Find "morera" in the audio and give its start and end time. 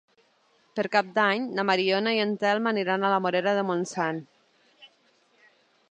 3.27-3.57